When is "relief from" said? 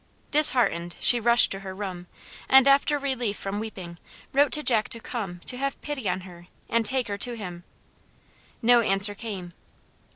2.97-3.59